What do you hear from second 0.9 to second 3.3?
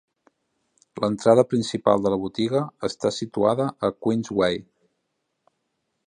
L'entrada principal de la botiga està